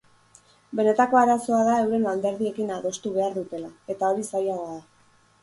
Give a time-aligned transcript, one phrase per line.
[0.77, 4.83] Benetako arazoa da euren alderdiekin adostu behar dutela, eta hori zailagoa da.